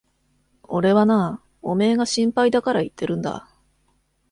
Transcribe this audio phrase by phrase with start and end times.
[0.63, 3.47] 俺はな、おめえが心配だから言ってるんだ。